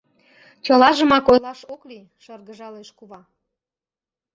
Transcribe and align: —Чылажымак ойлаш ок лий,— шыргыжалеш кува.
—Чылажымак 0.65 1.25
ойлаш 1.31 1.61
ок 1.73 1.81
лий,— 1.89 2.11
шыргыжалеш 2.23 2.89
кува. 2.97 3.21